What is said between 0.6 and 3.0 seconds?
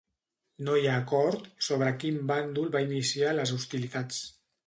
No hi ha acord sobre quin bàndol va